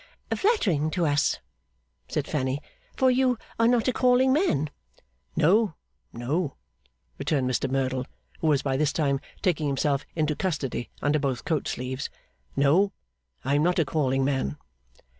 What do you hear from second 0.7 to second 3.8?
to us,' said Fanny, 'for you are